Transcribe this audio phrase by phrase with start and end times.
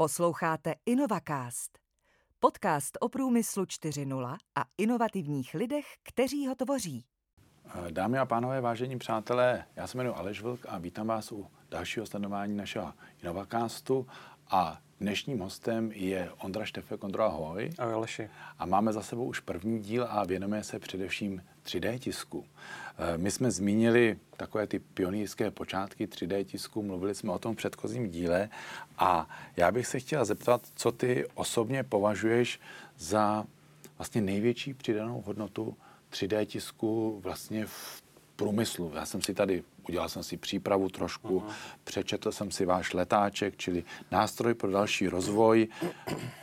[0.00, 1.78] Posloucháte InnovaCast,
[2.38, 7.04] podcast o průmyslu 4.0 a inovativních lidech, kteří ho tvoří.
[7.90, 12.06] Dámy a pánové, vážení přátelé, já se jmenuji Aleš Vlk a vítám vás u dalšího
[12.06, 12.92] stanování našeho
[13.22, 14.06] InnovaCastu
[14.50, 17.04] a Dnešním hostem je Ondra Štefek.
[17.04, 17.70] Ondra, ahoj.
[17.78, 18.30] Ahoj, Aleši.
[18.58, 22.44] A máme za sebou už první díl a věnujeme se především 3D tisku.
[22.98, 27.56] Eh, my jsme zmínili takové ty pionýrské počátky 3D tisku, mluvili jsme o tom v
[27.56, 28.48] předchozím díle
[28.98, 32.60] a já bych se chtěla zeptat, co ty osobně považuješ
[32.98, 33.44] za
[33.98, 35.76] vlastně největší přidanou hodnotu
[36.12, 38.02] 3D tisku vlastně v
[38.40, 38.92] průmyslu.
[38.94, 41.52] Já jsem si tady, udělal jsem si přípravu trošku, uh-huh.
[41.84, 45.68] přečetl jsem si váš letáček, čili nástroj pro další rozvoj,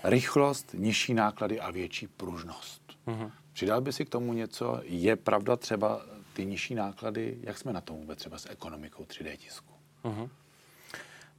[0.03, 2.81] rychlost, nižší náklady a větší pružnost.
[3.07, 3.31] Uh-huh.
[3.53, 4.81] Přidal by si k tomu něco?
[4.83, 6.01] Je pravda třeba
[6.33, 7.37] ty nižší náklady?
[7.41, 9.73] Jak jsme na tom vůbec třeba s ekonomikou 3D tisku?
[10.03, 10.29] Uh-huh.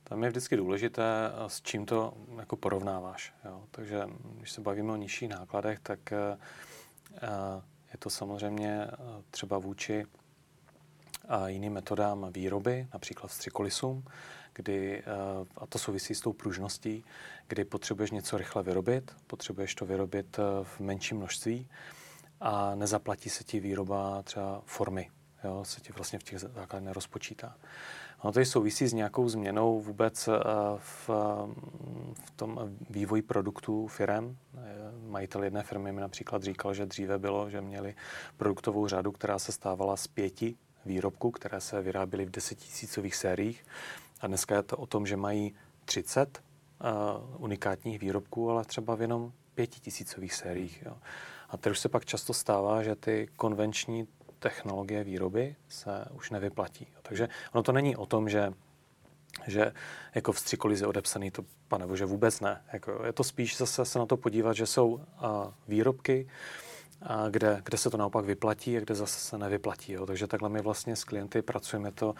[0.04, 1.04] Tam je vždycky důležité,
[1.47, 3.34] s čím to jako porovnáváš.
[3.44, 3.62] Jo?
[3.70, 4.02] Takže
[4.38, 7.22] když se bavíme o nižších nákladech, tak uh,
[7.92, 8.86] je to samozřejmě
[9.30, 10.06] třeba vůči
[11.28, 14.04] a jiným metodám výroby, například vstřikolisům,
[14.58, 15.04] kdy, eh,
[15.56, 17.04] a to souvisí s tou pružností,
[17.48, 21.68] kdy potřebuješ něco rychle vyrobit, potřebuješ to vyrobit eh, v menším množství
[22.40, 25.10] a nezaplatí se ti výroba třeba formy,
[25.44, 27.56] jo, se ti vlastně v těch základech nerozpočítá.
[28.20, 30.32] Ono to souvisí s nějakou změnou vůbec eh,
[30.78, 31.10] v,
[32.24, 32.58] v tom
[32.90, 34.36] vývoji produktů firem.
[35.06, 37.94] Majitel jedné firmy mi například říkal, že dříve bylo, že měli
[38.36, 40.56] produktovou řadu, která se stávala z pěti
[40.89, 43.64] výrobků, které se vyráběly v desetitisícových sériích.
[44.20, 46.42] A dneska je to o tom, že mají 30
[46.81, 50.83] uh, unikátních výrobků, ale třeba v jenom pětitisícových sériích.
[50.86, 50.97] Jo.
[51.48, 56.86] A teď už se pak často stává, že ty konvenční technologie výroby se už nevyplatí.
[57.03, 58.53] Takže ono to není o tom, že
[59.47, 59.72] že
[60.14, 62.62] jako v střikolize odepsaný, to pane bože vůbec ne.
[62.72, 65.00] Jako je to spíš zase se na to podívat, že jsou uh,
[65.69, 66.28] výrobky,
[67.03, 69.92] a kde, kde se to naopak vyplatí a kde zase se nevyplatí.
[69.92, 70.06] Jo.
[70.06, 72.14] Takže takhle my vlastně s klienty pracujeme to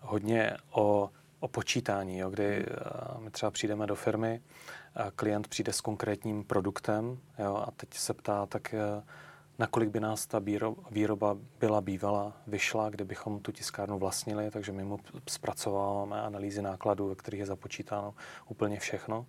[0.00, 1.10] hodně o,
[1.40, 2.66] o počítání, jo, kdy
[3.18, 4.40] my třeba přijdeme do firmy,
[4.94, 9.02] a klient přijde s konkrétním produktem jo, a teď se ptá, tak e,
[9.58, 10.40] nakolik by nás ta
[10.90, 17.14] výroba byla bývala, vyšla, kdybychom tu tiskárnu vlastnili, takže my mu zpracováváme analýzy nákladů, ve
[17.14, 18.14] kterých je započítáno
[18.48, 19.26] úplně všechno,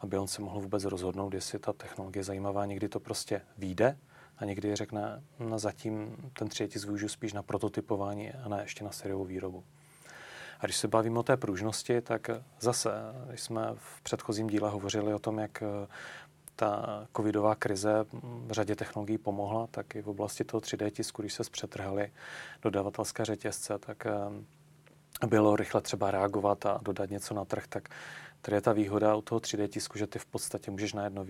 [0.00, 2.66] aby on se mohl vůbec rozhodnout, jestli ta technologie je zajímavá.
[2.66, 3.98] Někdy to prostě vyjde,
[4.38, 8.92] a někdy řekne, no zatím ten třetí využiju spíš na prototypování a ne ještě na
[8.92, 9.64] sériovou výrobu.
[10.60, 12.90] A když se bavíme o té pružnosti, tak zase,
[13.28, 15.86] když jsme v předchozím díle hovořili o tom, jak eh,
[16.56, 21.34] ta covidová krize v řadě technologií pomohla, tak i v oblasti toho 3D tisku, když
[21.34, 22.12] se zpřetrhali
[22.62, 24.12] dodavatelské řetězce, tak eh,
[25.26, 27.88] bylo rychle třeba reagovat a dodat něco na trh, tak
[28.42, 31.26] Tady je ta výhoda u toho 3D tisku, že ty v podstatě můžeš na jedno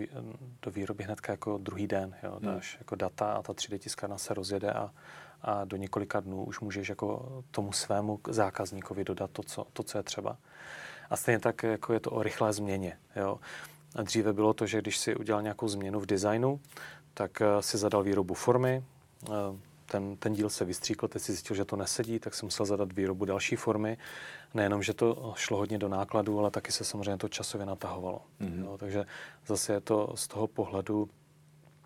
[0.62, 2.16] do výroby hned jako druhý den.
[2.22, 2.31] Jo?
[2.31, 2.54] Hmm.
[2.54, 2.81] Dáš hmm.
[2.81, 4.91] jako data a ta 3D tiskárna se rozjede a,
[5.43, 9.99] a do několika dnů už můžeš jako tomu svému zákazníkovi dodat to, co, to, co
[9.99, 10.37] je třeba.
[11.10, 12.99] A stejně tak jako je to o rychlé změně.
[13.16, 13.38] Jo?
[13.97, 16.60] A dříve bylo to, že když si udělal nějakou změnu v designu,
[17.15, 18.84] tak eh, si zadal výrobu formy,
[19.26, 19.31] eh,
[19.91, 22.93] ten, ten díl se vystříkl, teď si zjistil, že to nesedí, tak jsem musel zadat
[22.93, 23.99] výrobu další formy.
[24.54, 28.22] Nejenom, že to šlo hodně do nákladů, ale taky se samozřejmě to časově natahovalo.
[28.41, 28.65] Mm-hmm.
[28.65, 29.04] Jo, takže
[29.47, 31.09] zase je to z toho pohledu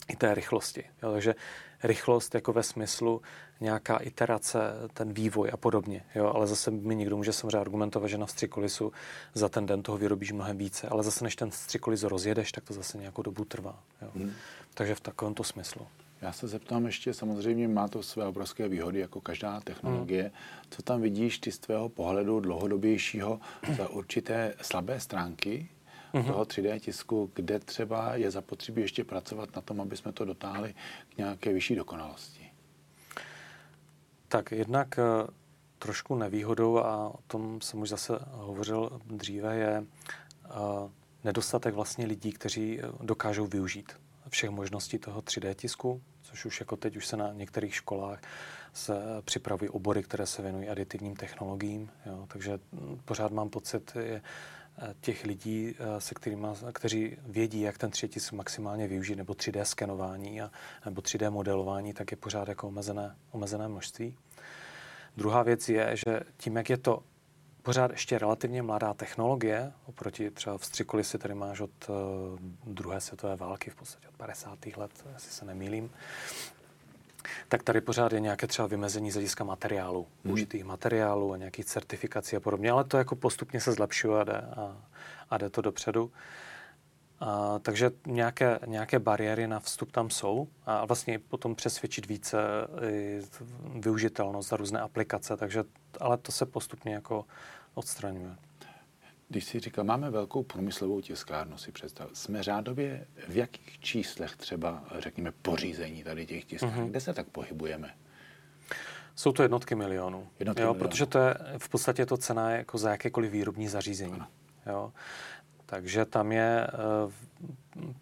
[0.09, 0.85] i té rychlosti.
[1.03, 1.35] Jo, takže
[1.83, 3.23] rychlost jako ve smyslu
[3.61, 4.59] nějaká iterace,
[4.95, 6.05] ten vývoj a podobně.
[6.15, 8.93] Jo, ale zase mi někdo může samozřejmě argumentovat, že na střikolisu
[9.35, 12.75] za ten den toho vyrobíš mnohem více, ale zase než ten střikolis rozjedeš, tak to
[12.75, 13.79] zase nějakou dobu trvá.
[14.03, 14.11] Jo.
[14.15, 14.33] Mm.
[14.75, 15.87] Takže v takovémto smyslu.
[16.23, 20.23] Já se zeptám ještě, samozřejmě má to své obrovské výhody, jako každá technologie.
[20.23, 20.33] Hmm.
[20.71, 23.41] Co tam vidíš ty z tvého pohledu dlouhodobějšího
[23.77, 25.69] za určité slabé stránky
[26.13, 26.25] hmm.
[26.25, 30.75] toho 3D tisku, kde třeba je zapotřebí ještě pracovat na tom, aby jsme to dotáhli
[31.15, 32.51] k nějaké vyšší dokonalosti?
[34.29, 35.03] Tak jednak eh,
[35.79, 39.85] trošku nevýhodou, a o tom jsem už zase hovořil dříve, je
[40.45, 40.51] eh,
[41.25, 43.93] nedostatek vlastně lidí, kteří eh, dokážou využít
[44.33, 48.21] všech možností toho 3D tisku, což už jako teď už se na některých školách
[48.73, 48.95] se
[49.25, 51.91] připravují obory, které se věnují aditivním technologiím.
[52.07, 52.27] Jo.
[52.29, 52.59] Takže
[53.05, 54.23] pořád mám pocit je,
[54.79, 59.35] eh, těch lidí, eh, se kterými, kteří vědí, jak ten 3D tisk maximálně využít, nebo
[59.35, 60.51] 3D skenování a,
[60.85, 64.17] nebo 3D modelování, tak je pořád jako omezené, omezené množství.
[65.17, 67.03] Druhá věc je, že tím, jak je to
[67.63, 71.95] pořád ještě relativně mladá technologie, oproti třeba vstřikoli si tady máš od uh,
[72.65, 74.59] druhé světové války, v podstatě od 50.
[74.77, 75.91] let, jestli se nemýlím,
[77.49, 80.33] tak tady pořád je nějaké třeba vymezení z hlediska materiálu, hmm.
[80.33, 84.37] užitých materiálů a nějakých certifikací a podobně, ale to jako postupně se zlepšuje a jde,
[84.37, 84.77] a,
[85.31, 86.13] a jde to dopředu.
[87.21, 92.39] A, takže nějaké, nějaké bariéry na vstup tam jsou a vlastně potom přesvědčit více
[93.75, 95.65] využitelnost za různé aplikace, takže,
[96.01, 97.25] ale to se postupně jako
[97.75, 98.37] odstraňuje.
[99.29, 102.11] Když si říkal, máme velkou průmyslovou tiskárnu, si představ.
[102.13, 106.75] Jsme řádově v jakých číslech třeba, řekněme, pořízení tady těch tiskárn?
[106.75, 106.91] Mm-hmm.
[106.91, 107.95] Kde se tak pohybujeme?
[109.17, 110.29] Jsou to jednotky milionů.
[110.39, 110.89] Jednotky jo, milionů.
[110.89, 114.13] Protože to je v podstatě to cena jako za jakékoliv výrobní zařízení.
[114.13, 114.27] Ano.
[114.67, 114.93] Jo.
[115.67, 116.67] Takže tam je
[117.05, 117.13] uh,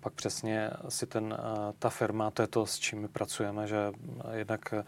[0.01, 3.93] pak přesně asi ten, uh, ta firma, to je to, s čím my pracujeme, že
[4.33, 4.83] jednak uh,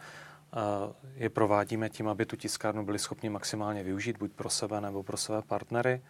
[1.14, 5.16] je provádíme tím, aby tu tiskárnu byli schopni maximálně využít, buď pro sebe nebo pro
[5.16, 6.02] své partnery.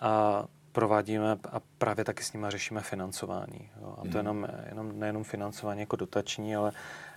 [0.00, 3.70] A provádíme a právě taky s nimi řešíme financování.
[3.80, 3.94] Jo.
[3.98, 4.16] A to hmm.
[4.16, 6.72] jenom, jenom, nejenom financování jako dotační, ale,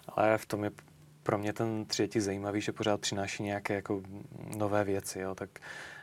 [0.07, 0.71] ale v tom je
[1.23, 4.01] pro mě ten třetí zajímavý, že pořád přináší nějaké jako
[4.57, 5.19] nové věci.
[5.19, 5.35] Jo.
[5.35, 5.49] Tak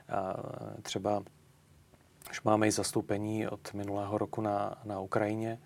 [0.09, 0.35] a
[0.83, 1.23] třeba
[2.31, 5.59] už máme i zastoupení od minulého roku na, na Ukrajině,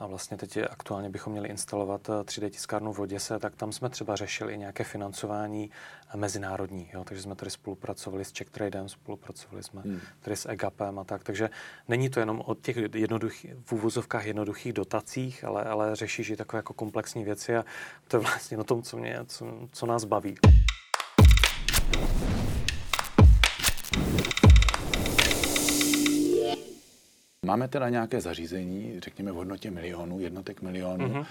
[0.00, 3.72] a vlastně teď je, aktuálně bychom měli instalovat 3D eh, tiskárnu v Oděse, tak tam
[3.72, 5.70] jsme třeba řešili nějaké financování
[6.14, 6.90] eh, mezinárodní.
[6.92, 7.04] Jo?
[7.04, 10.00] Takže jsme tady spolupracovali s Czech Tradem, spolupracovali jsme hmm.
[10.20, 11.24] tady s EGAPem a tak.
[11.24, 11.50] Takže
[11.88, 16.58] není to jenom o těch jednoduchých, v úvozovkách jednoduchých dotacích, ale, ale řešíš i takové
[16.58, 17.64] jako komplexní věci a
[18.08, 20.34] to je vlastně na tom, co, mě, co, co nás baví.
[27.50, 31.26] Máme teda nějaké zařízení, řekněme v hodnotě milionů, jednotek milionů, mm-hmm.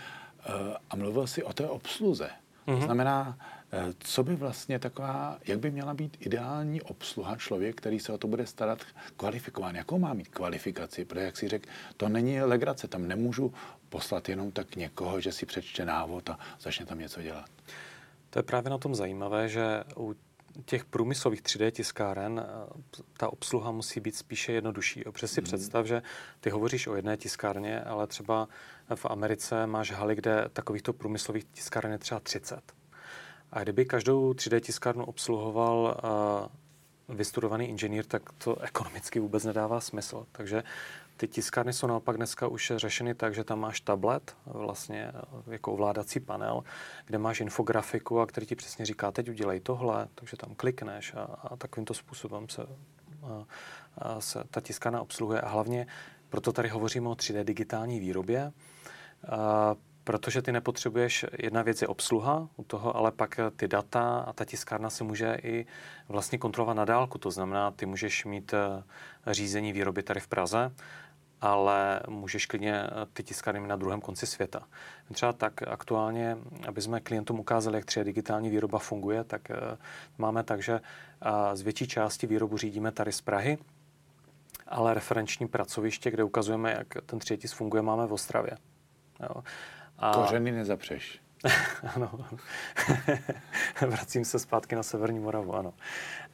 [0.89, 2.25] a mluvil si o té obsluze.
[2.25, 2.65] Mm-hmm.
[2.65, 2.81] To mhm.
[2.81, 3.37] znamená,
[3.71, 8.17] eh, co by vlastně taková, jak by měla být ideální obsluha člověk, který se o
[8.17, 8.79] to bude starat
[9.17, 9.75] kvalifikován.
[9.75, 11.05] Jakou má mít kvalifikaci?
[11.05, 12.87] Protože, jak si řekl, to není legrace.
[12.87, 13.53] Tam nemůžu
[13.89, 17.49] poslat jenom tak někoho, že si přečte návod a začne tam něco dělat.
[18.29, 20.15] To je právě na tom zajímavé, že u
[20.65, 25.03] těch průmyslových 3D tiskáren eh, ta obsluha musí být spíše jednodušší.
[25.11, 25.45] Protože si mm.
[25.45, 26.01] představ, že
[26.39, 28.47] ty hovoříš o jedné tiskárně, ale třeba
[28.95, 32.73] v Americe máš haly, kde takovýchto průmyslových tiskáren je třeba 30.
[33.51, 36.01] A kdyby každou 3D tiskárnu obsluhoval
[37.09, 40.25] uh, vystudovaný inženýr, tak to ekonomicky vůbec nedává smysl.
[40.31, 40.63] Takže
[41.19, 45.11] ty tiskárny jsou naopak dneska už řešeny tak, že tam máš tablet, vlastně
[45.47, 46.63] jako ovládací panel,
[47.05, 51.23] kde máš infografiku a který ti přesně říká, teď udělej tohle, takže tam klikneš a,
[51.23, 52.61] a takovýmto způsobem se,
[53.23, 53.45] a,
[53.97, 55.41] a se ta tiskárna obsluhuje.
[55.41, 55.87] A hlavně
[56.29, 58.51] proto tady hovoříme o 3D digitální výrobě,
[59.29, 64.33] a, protože ty nepotřebuješ, jedna věc je obsluha u toho, ale pak ty data a
[64.33, 65.65] ta tiskárna se může i
[66.07, 67.17] vlastně kontrolovat na dálku.
[67.17, 68.53] To znamená, ty můžeš mít
[69.27, 70.71] řízení výroby tady v Praze
[71.41, 74.67] ale můžeš klidně eh, ty tiskárny na druhém konci světa.
[75.13, 76.37] Třeba tak aktuálně,
[76.67, 79.77] aby jsme klientům ukázali, jak třeba digitální výroba funguje, tak eh,
[80.17, 80.79] máme tak, že
[81.53, 83.57] z větší části výrobu řídíme tady z Prahy,
[84.67, 88.51] ale referenční pracoviště, kde ukazujeme, jak ten třetíz funguje, máme v Ostravě.
[89.19, 89.43] Jo.
[89.97, 90.13] A...
[90.13, 91.21] Kořeny nezapřeš.
[91.95, 92.11] ano.
[93.87, 95.73] Vracím se zpátky na Severní Moravu, ano.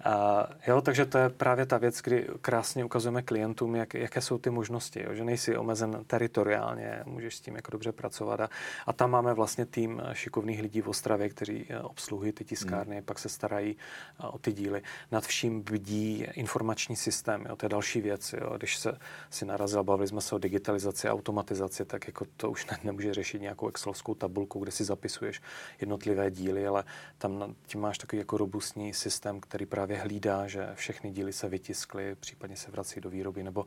[0.05, 4.37] A, jo, takže to je právě ta věc, kdy krásně ukazujeme klientům, jak, jaké jsou
[4.37, 8.39] ty možnosti, jo, že nejsi omezen teritoriálně, můžeš s tím jako dobře pracovat.
[8.39, 8.49] A,
[8.85, 13.05] a tam máme vlastně tým šikovných lidí v Ostravě, kteří eh, obsluhují ty tiskárny, hmm.
[13.05, 13.77] pak se starají
[14.19, 14.81] eh, o ty díly.
[15.11, 18.33] Nad vším bdí informační systém, jo, to je další věc.
[18.33, 18.57] Jo.
[18.57, 18.97] Když se
[19.29, 23.41] si narazil, bavili jsme se o digitalizaci, automatizaci, tak jako to už ne, nemůže řešit
[23.41, 25.41] nějakou excelovskou tabulku, kde si zapisuješ
[25.81, 26.83] jednotlivé díly, ale
[27.17, 32.15] tam tím máš takový jako robustní systém, který právě hlídá, že všechny díly se vytiskly,
[32.15, 33.65] případně se vrací do výroby, nebo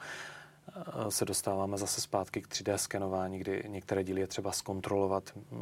[0.68, 5.56] eh, se dostáváme zase zpátky k 3D skenování, kdy některé díly je třeba zkontrolovat, eh,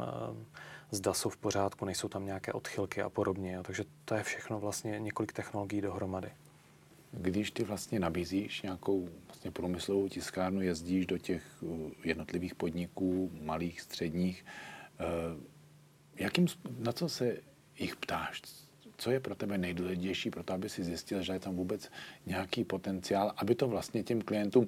[0.91, 3.59] zda jsou v pořádku, nejsou tam nějaké odchylky a podobně.
[3.63, 6.31] Takže to je všechno vlastně několik technologií dohromady.
[7.11, 13.81] Když ty vlastně nabízíš nějakou vlastně průmyslovou tiskárnu, jezdíš do těch eh, jednotlivých podniků, malých,
[13.81, 14.45] středních,
[16.15, 16.47] jakým,
[16.79, 17.37] na co se
[17.79, 18.41] jich ptáš?
[18.97, 21.91] Co je pro tebe nejdůležitější pro to, aby si zjistil, že je tam vůbec
[22.25, 24.67] nějaký potenciál, aby to vlastně těm klientům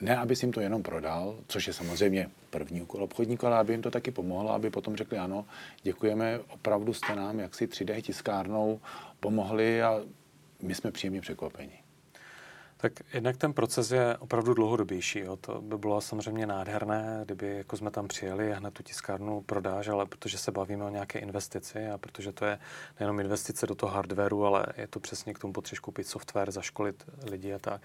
[0.00, 3.82] ne, aby jim to jenom prodal, což je samozřejmě první úkol obchodníka, ale aby jim
[3.82, 5.46] to taky pomohlo, aby potom řekli ano,
[5.82, 8.80] děkujeme, opravdu jste nám jaksi 3D tiskárnou
[9.20, 10.00] pomohli a
[10.62, 11.83] my jsme příjemně překvapeni.
[12.84, 15.18] Tak jednak ten proces je opravdu dlouhodobější.
[15.18, 15.36] Jo.
[15.36, 19.88] To by bylo samozřejmě nádherné, kdyby jako jsme tam přijeli a hned tu tiskárnu prodáž,
[19.88, 22.58] ale protože se bavíme o nějaké investici a protože to je
[23.00, 27.04] nejenom investice do toho hardwareu, ale je to přesně k tomu potřebuješ koupit software, zaškolit
[27.30, 27.82] lidi a tak,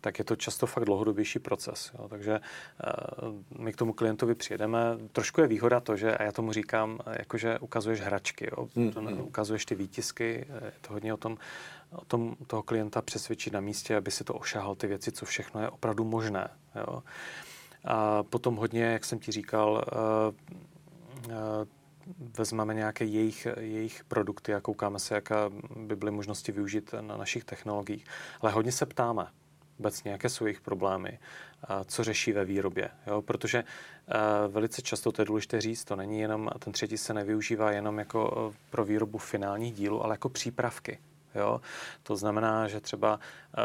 [0.00, 1.92] tak je to často fakt dlouhodobější proces.
[1.98, 2.08] Jo.
[2.08, 4.78] Takže uh, my k tomu klientovi přijedeme.
[5.12, 8.68] Trošku je výhoda to, že, a já tomu říkám, jakože ukazuješ hračky, jo.
[8.74, 9.20] Mm, to, mm.
[9.20, 11.38] ukazuješ ty výtisky, je to hodně o tom,
[11.92, 15.60] o tom toho klienta přesvědčit na místě, aby si to ošahal ty věci, co všechno
[15.60, 16.48] je opravdu možné.
[16.76, 17.02] Jo.
[17.84, 20.34] A potom hodně, jak jsem ti říkal, uh,
[21.26, 21.34] uh,
[22.38, 27.44] vezmeme nějaké jejich, jejich produkty a koukáme se, jaká by byly možnosti využít na našich
[27.44, 28.04] technologiích.
[28.40, 29.26] Ale hodně se ptáme
[29.80, 31.18] obecně, jaké jsou jejich problémy,
[31.84, 32.90] co řeší ve výrobě.
[33.06, 33.22] Jo?
[33.22, 33.64] Protože
[34.48, 38.52] velice často, to je důležité říct, to není jenom, ten třetí se nevyužívá jenom jako
[38.70, 40.98] pro výrobu finálních dílů, ale jako přípravky.
[41.34, 41.60] Jo?
[42.02, 43.20] To znamená, že třeba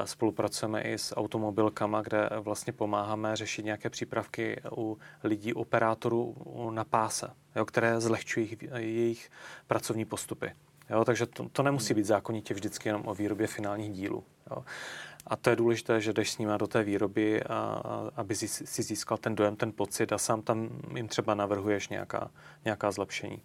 [0.06, 6.36] spolupracujeme i s automobilkama, kde vlastně pomáháme řešit nějaké přípravky u lidí, operátorů
[6.70, 7.66] na páse, jo?
[7.66, 9.30] které zlehčují jejich, jejich
[9.68, 10.52] pracovní postupy.
[10.90, 11.06] Jo?
[11.06, 14.24] Takže to, to nemusí být zákonitě vždycky jenom o výrobě finálních dílů.
[14.52, 14.64] Jo?
[15.28, 18.84] A to je důležité, že jdeš s nimi do té výroby, a, a, aby si
[18.84, 22.32] získal ten dojem, ten pocit a sám tam jim třeba navrhuješ nějaká,
[22.66, 23.42] nějaká zlepšení.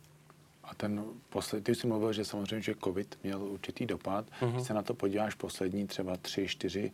[0.64, 4.26] A ten poslední, ty jsi mluvil, že samozřejmě, že COVID měl určitý dopad.
[4.40, 4.52] Mm-hmm.
[4.52, 6.92] Když se na to podíváš poslední třeba tři, čtyři,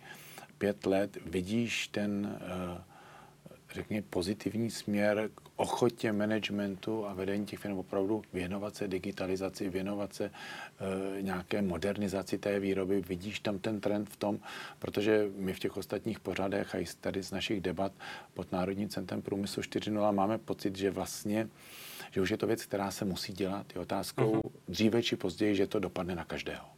[0.59, 2.83] pět let, vidíš ten, eh,
[3.77, 10.15] řekněme, pozitivní směr k ochotě managementu a vedení těch firm opravdu věnovat se digitalizaci, věnovat
[10.15, 13.01] se e, nějaké modernizaci té výroby.
[13.01, 14.39] Vidíš tam ten trend v tom,
[14.79, 17.93] protože my v těch ostatních pořadech a i tady z našich debat
[18.35, 21.49] pod Národním centrem průmyslu 4.0 máme pocit, že vlastně
[22.11, 23.67] že už je to věc, která se musí dělat.
[23.75, 24.51] Je otázkou uh-huh.
[24.69, 26.76] dříve či později, že to dopadne na každého.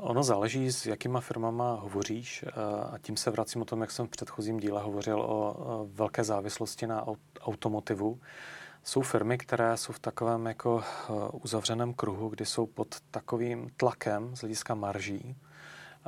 [0.00, 2.50] Ono záleží, s jakýma firmama hovoříš eh,
[2.92, 6.86] a tím se vracím o tom, jak jsem v předchozím díle hovořil o velké závislosti
[6.86, 7.06] na
[7.40, 8.20] automotivu.
[8.84, 14.36] Jsou firmy, které jsou v takovém jako eh, uzavřeném kruhu, kdy jsou pod takovým tlakem
[14.36, 15.36] z hlediska marží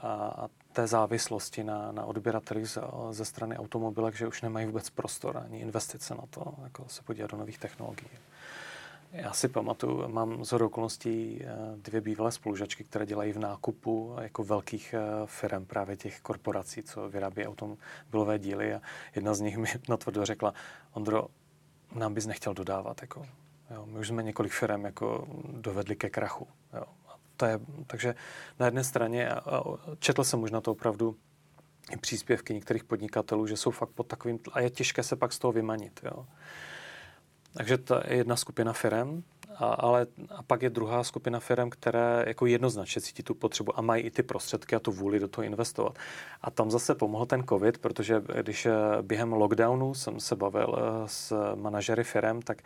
[0.02, 2.80] a té závislosti na, na odběratelích ze,
[3.10, 7.30] ze strany automobilek, že už nemají vůbec prostor ani investice na to, jako se podívat
[7.30, 8.08] do nových technologií.
[9.12, 14.44] Já si pamatuju, mám z okolností eh, dvě bývalé spolužačky, které dělají v nákupu jako
[14.44, 18.80] velkých eh, firm, právě těch korporací, co vyrábí automobilové díly a
[19.14, 20.54] jedna z nich mi natvrdo řekla,
[20.92, 21.28] Ondro,
[21.94, 23.02] nám bys nechtěl dodávat.
[23.02, 23.26] Jako,
[23.70, 26.48] jo, my už jsme několik firm jako dovedli ke krachu.
[26.74, 26.84] Jo
[27.42, 28.14] to je, takže
[28.58, 29.62] na jedné straně, a
[29.98, 31.16] četl jsem možná to opravdu
[31.90, 35.38] i příspěvky některých podnikatelů, že jsou fakt pod takovým, a je těžké se pak z
[35.38, 36.00] toho vymanit.
[36.04, 36.26] Jo.
[37.54, 39.22] Takže to je jedna skupina firm,
[39.56, 43.82] a, ale a pak je druhá skupina firm, které jako jednoznačně cítí tu potřebu a
[43.82, 45.98] mají i ty prostředky a tu vůli do toho investovat.
[46.42, 51.08] A tam zase pomohl ten COVID, protože když eh, během lockdownu jsem se bavil eh,
[51.08, 52.62] s manažery firm, tak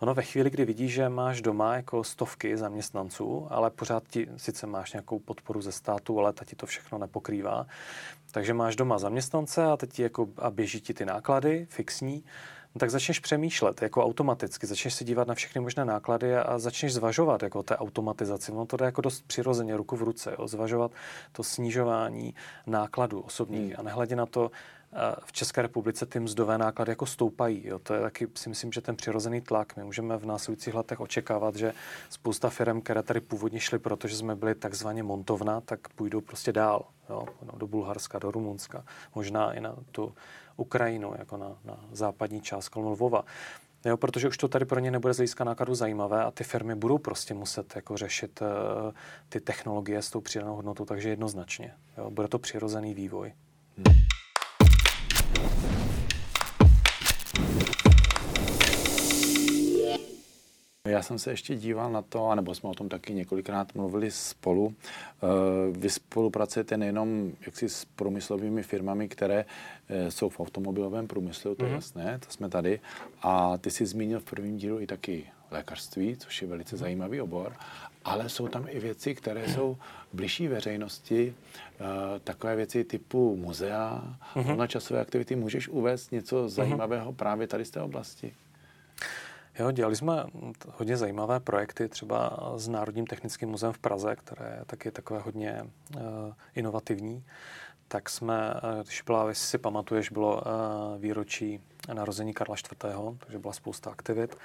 [0.00, 4.66] ono ve chvíli, kdy vidíš, že máš doma jako stovky zaměstnanců, ale pořád ti sice
[4.66, 7.66] máš nějakou podporu ze státu, ale ta ti to všechno nepokrývá.
[8.30, 12.24] Takže máš doma zaměstnance a teď jako, a běží ti ty náklady fixní,
[12.78, 17.42] tak začneš přemýšlet jako automaticky, začneš se dívat na všechny možné náklady a, začneš zvažovat
[17.42, 18.52] jako té automatizaci.
[18.52, 20.90] No to jde jako dost přirozeně, ruku v ruce, jo, zvažovat
[21.32, 22.34] to snižování
[22.66, 23.74] nákladů osobních hmm.
[23.78, 24.50] a nehledě na to,
[25.24, 27.66] v České republice ty mzdové náklady jako stoupají.
[27.66, 27.78] Jo.
[27.78, 29.76] To je taky, si myslím, že ten přirozený tlak.
[29.76, 31.72] My můžeme v následujících letech očekávat, že
[32.10, 36.84] spousta firm, které tady původně šly, protože jsme byli takzvaně montovna, tak půjdou prostě dál.
[37.10, 37.26] Jo.
[37.56, 40.14] Do Bulharska, do Rumunska, možná i na tu
[40.56, 43.24] Ukrajinu, jako na, na západní část kolem Lvova.
[43.84, 46.74] Jo, protože už to tady pro ně nebude z hlediska nákladu zajímavé a ty firmy
[46.74, 48.48] budou prostě muset jako řešit uh,
[49.28, 51.74] ty technologie s tou přidanou hodnotou, takže jednoznačně.
[51.98, 53.32] Jo, bude to přirozený vývoj.
[53.76, 53.96] Hmm.
[60.88, 64.74] Já jsem se ještě díval na to, anebo jsme o tom taky několikrát mluvili spolu.
[64.74, 65.26] Eh,
[65.78, 69.44] vy spolupracujete nejenom jaksi s průmyslovými firmami, které
[69.88, 71.74] eh, jsou v automobilovém průmyslu, to je mm-hmm.
[71.74, 72.80] jasné, to jsme tady.
[73.22, 76.78] A ty jsi zmínil v prvním dílu i taky lékařství, což je velice mm-hmm.
[76.78, 77.52] zajímavý obor,
[78.04, 79.76] ale jsou tam i věci, které jsou
[80.12, 81.84] bližší veřejnosti, eh,
[82.24, 84.02] takové věci typu muzea,
[84.34, 84.42] mm-hmm.
[84.42, 85.36] volnočasové aktivity.
[85.36, 86.48] Můžeš uvést něco mhm.
[86.48, 88.34] zajímavého právě tady z té oblasti?
[89.58, 90.24] Jo, dělali jsme
[90.68, 95.62] hodně zajímavé projekty, třeba s Národním technickým muzeem v Praze, které je taky takové hodně
[95.62, 96.00] uh,
[96.54, 97.24] inovativní.
[97.88, 100.42] Tak jsme, eh, když byla, jestli si pamatuješ, bylo uh,
[100.98, 101.60] výročí
[101.92, 102.84] narození Karla IV.,
[103.18, 104.36] takže byla spousta aktivit.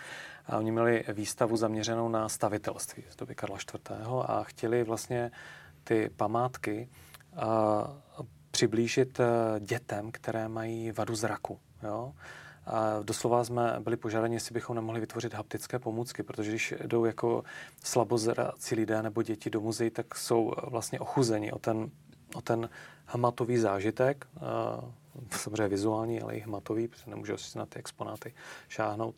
[0.45, 3.91] A oni měli výstavu zaměřenou na stavitelství z doby Karla IV.
[4.25, 5.31] a chtěli vlastně
[5.83, 6.89] ty památky
[7.33, 9.19] uh, přiblížit
[9.59, 11.59] dětem, které mají vadu zraku.
[11.83, 12.13] Jo?
[13.03, 17.43] Doslova jsme byli požádáni, jestli bychom nemohli vytvořit haptické pomůcky, protože když jdou jako
[17.83, 21.91] slabozrací lidé nebo děti do muzeí, tak jsou vlastně ochuzeni o ten
[22.35, 22.69] o ten
[23.05, 24.27] hmatový zážitek,
[25.31, 28.33] samozřejmě vizuální, ale i hmatový, protože nemůžu si na ty exponáty
[28.67, 29.15] šáhnout.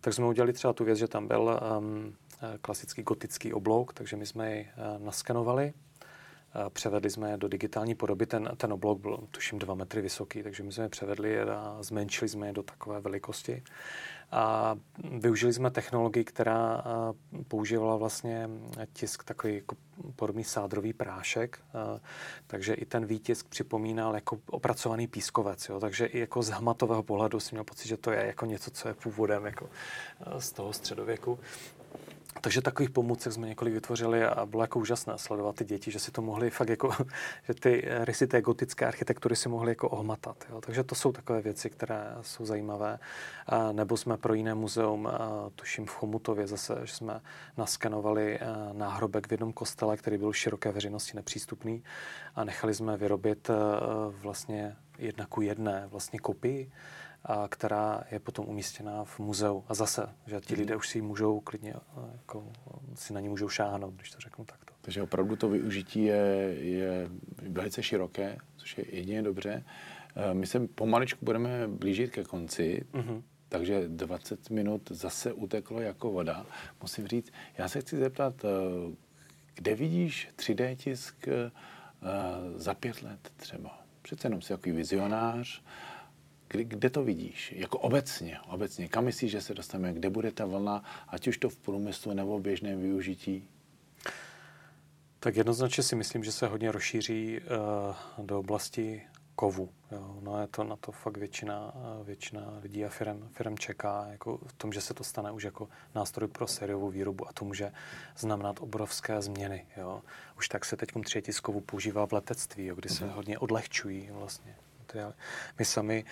[0.00, 2.14] Tak jsme udělali třeba tu věc, že tam byl um,
[2.60, 5.72] klasický gotický oblouk, takže my jsme ji uh, naskenovali,
[6.68, 8.26] Převedli jsme je do digitální podoby.
[8.26, 12.28] Ten, ten oblouk byl, tuším, dva metry vysoký, takže my jsme je převedli a zmenšili
[12.28, 13.62] jsme je do takové velikosti.
[14.30, 14.76] A
[15.18, 16.84] využili jsme technologii, která
[17.48, 18.48] používala vlastně
[18.92, 19.76] tisk takový jako
[20.16, 21.60] podobný sádrový prášek,
[22.46, 25.80] takže i ten výtisk připomínal jako opracovaný pískovec, jo?
[25.80, 28.88] takže i jako z hmatového pohledu jsem měl pocit, že to je jako něco, co
[28.88, 29.70] je původem jako
[30.38, 31.38] z toho středověku.
[32.40, 36.10] Takže takových pomůcek jsme několik vytvořili a bylo jako úžasné sledovat ty děti, že si
[36.10, 36.90] to mohli fakt jako,
[37.46, 40.44] že ty rysy té gotické architektury si mohli jako ohmatat.
[40.50, 40.60] Jo.
[40.60, 42.98] Takže to jsou takové věci, které jsou zajímavé.
[43.72, 45.08] Nebo jsme pro jiné muzeum,
[45.54, 47.20] tuším v Chomutově zase, že jsme
[47.56, 48.38] naskenovali
[48.72, 51.82] náhrobek v jednom kostele, který byl široké veřejnosti nepřístupný
[52.34, 53.50] a nechali jsme vyrobit
[54.08, 56.70] vlastně jedna ku jedné vlastně kopii
[57.24, 59.64] a která je potom umístěná v muzeu.
[59.68, 61.74] A zase, že ti lidé už si můžou klidně,
[62.12, 62.52] jako,
[62.94, 64.74] si na ní můžou šáhnout, když to řeknu takto.
[64.80, 67.08] Takže opravdu to využití je, je
[67.48, 69.64] velice široké, což je jedině dobře.
[70.16, 73.22] Eh, my se pomaličku budeme blížit ke konci, mm-hmm.
[73.48, 76.46] takže 20 minut zase uteklo jako voda.
[76.82, 78.48] Musím říct, já se chci zeptat, eh,
[79.54, 81.50] kde vidíš 3D tisk eh,
[82.56, 83.84] za pět let třeba?
[84.02, 85.62] Přece jenom jsi takový vizionář,
[86.54, 87.54] kde, kde to vidíš?
[87.56, 88.88] Jako obecně, obecně.
[88.88, 89.94] Kam myslíš, že se dostaneme?
[89.94, 93.48] Kde bude ta vlna, ať už to v průmyslu nebo v běžném využití?
[95.20, 99.02] Tak jednoznačně si myslím, že se hodně rozšíří uh, do oblasti
[99.36, 99.68] kovu.
[99.92, 100.18] Jo.
[100.22, 104.52] No je to na to fakt většina, většina lidí a firm, firm čeká jako v
[104.52, 107.72] tom, že se to stane už jako nástroj pro sériovou výrobu a to může
[108.18, 109.66] znamenat obrovské změny.
[109.76, 110.02] Jo.
[110.38, 113.14] Už tak se teď třetí kovu používá v letectví, jo, kdy se mhm.
[113.14, 114.56] hodně odlehčují vlastně
[114.94, 115.14] materiály.
[115.58, 116.04] My sami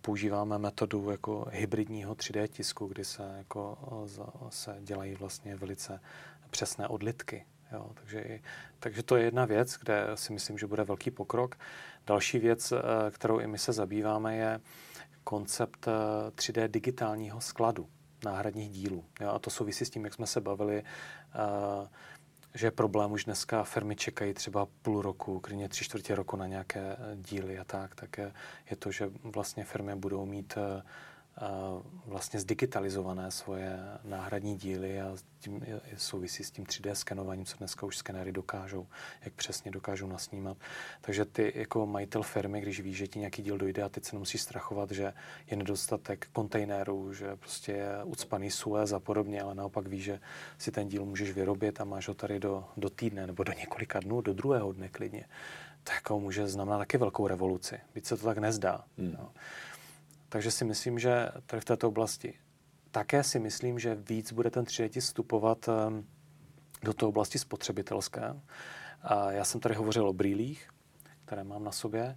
[0.00, 3.78] používáme metodu jako hybridního 3D tisku, kdy se, jako,
[4.48, 6.00] se dělají vlastně velice
[6.50, 7.46] přesné odlitky.
[7.72, 8.40] Jo, takže,
[8.78, 11.58] takže to je jedna věc, kde si myslím, že bude velký pokrok.
[12.06, 12.76] Další věc, e,
[13.10, 14.60] kterou i my se zabýváme, je
[15.24, 15.86] koncept
[16.34, 17.88] 3D e, digitálního skladu
[18.24, 19.04] náhradních dílů.
[19.20, 21.88] Jo, a to souvisí s tím, jak jsme se bavili uh,
[22.54, 26.46] že je problém už dneska firmy čekají třeba půl roku, klidně tři čtvrtě roku na
[26.46, 28.18] nějaké díly a tak, tak
[28.70, 30.82] je to, že vlastně firmy budou mít eh,
[32.06, 35.66] vlastně zdigitalizované svoje náhradní díly a tím
[35.96, 38.86] souvisí s tím 3D skenováním, co dneska už skenery dokážou,
[39.24, 40.56] jak přesně dokážou nasnímat.
[41.00, 44.16] Takže ty jako majitel firmy, když ví, že ti nějaký díl dojde a teď se
[44.16, 45.12] nemusí strachovat, že
[45.50, 50.20] je nedostatek kontejnerů, že prostě je ucpaný Suez a podobně, ale naopak ví, že
[50.58, 54.00] si ten díl můžeš vyrobit a máš ho tady do, do týdne nebo do několika
[54.00, 55.24] dnů, do druhého dne klidně.
[55.84, 58.84] To jako může znamenat taky velkou revoluci, byť se to tak nezdá.
[58.98, 59.12] Hmm.
[59.18, 59.32] No.
[60.32, 62.34] Takže si myslím, že tady v této oblasti
[62.90, 66.06] také si myslím, že víc bude ten třetí vstupovat ehm,
[66.82, 68.40] do té oblasti spotřebitelské.
[69.28, 70.70] Já jsem tady hovořil o brýlích,
[71.24, 72.16] které mám na sobě,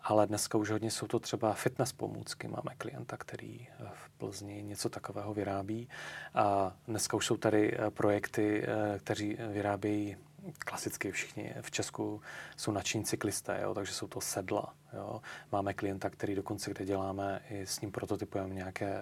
[0.00, 2.48] ale dneska už hodně jsou to třeba fitness pomůcky.
[2.48, 5.88] Máme klienta, který eh, v Plzni něco takového vyrábí.
[6.34, 10.16] A dneska už jsou tady eh, projekty, eh, kteří vyrábějí
[10.58, 12.20] klasicky všichni v Česku
[12.56, 14.74] jsou nační cyklisté, jo, takže jsou to sedla.
[14.92, 15.20] Jo.
[15.52, 19.00] Máme klienta, který dokonce, kde děláme, i s ním prototypujeme nějaké eh,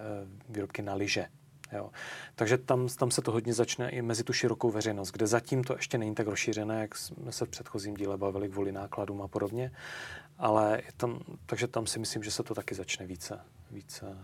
[0.49, 1.27] výrobky na lyže.
[1.71, 1.91] Jo.
[2.35, 5.73] Takže tam, tam se to hodně začne i mezi tu širokou veřejnost, kde zatím to
[5.73, 9.71] ještě není tak rozšířené, jak jsme se v předchozím díle bavili kvůli nákladům a podobně.
[10.37, 13.39] Ale tam, takže tam si myslím, že se to taky začne více,
[13.71, 14.17] více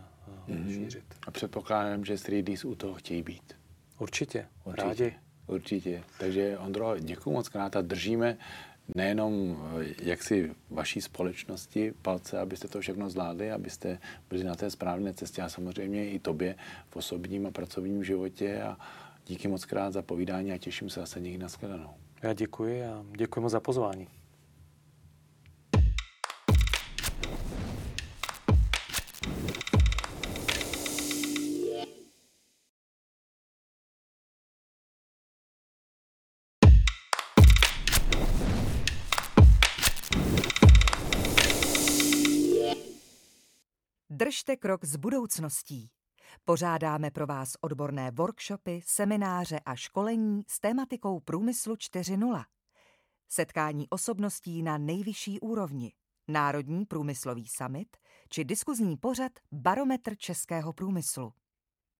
[0.48, 0.74] mm-hmm.
[0.74, 1.16] šířit.
[1.28, 3.54] A předpokládám, že 3Ds u toho chtějí být.
[4.00, 4.88] Určitě, Určitě.
[4.88, 5.16] rádi.
[5.48, 6.04] Určitě.
[6.20, 8.38] Takže Ondro, děkuji moc krát a držíme
[8.96, 15.14] nejenom eh, jaksi vaší společnosti palce, abyste to všechno zvládli, abyste byli na té správné
[15.14, 16.56] cestě a samozřejmě i tobě
[16.90, 18.78] v osobním a pracovním životě a
[19.28, 21.90] díky moc krát za povídání a těším se zase někdy na shledanou.
[22.24, 24.08] Já děkuji a děkuji moc za pozvání.
[44.20, 45.90] Držte krok s budoucností.
[46.46, 52.44] Pořádáme pro vás odborné workshopy, semináře a školení s tématikou Průmyslu 4.0.
[53.30, 55.94] Setkání osobností na nejvyšší úrovni,
[56.28, 57.98] Národní průmyslový summit
[58.30, 61.34] či diskuzní pořad Barometr českého průmyslu.